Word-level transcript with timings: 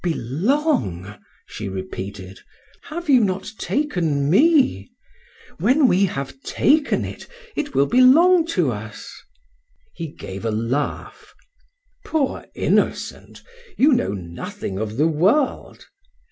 "Belong!" 0.03 1.19
she 1.45 1.69
repeated. 1.69 2.39
"Have 2.85 3.07
you 3.07 3.23
not 3.23 3.51
taken 3.59 4.31
me? 4.31 4.89
When 5.59 5.87
we 5.87 6.05
have 6.05 6.41
taken 6.41 7.05
it, 7.05 7.27
it 7.55 7.75
will 7.75 7.85
belong 7.85 8.47
to 8.47 8.71
us." 8.71 9.13
He 9.93 10.07
gave 10.07 10.43
a 10.43 10.49
laugh. 10.49 11.35
"Poor 12.03 12.47
innocent! 12.55 13.43
You 13.77 13.93
know 13.93 14.13
nothing 14.13 14.79
of 14.79 14.97
the 14.97 15.07
world." 15.07 15.85